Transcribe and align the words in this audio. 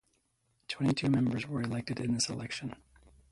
Twenty-two 0.67 1.11
members 1.11 1.47
were 1.47 1.61
elected 1.61 1.99
in 1.99 2.15
this 2.15 2.27
election. 2.27 2.75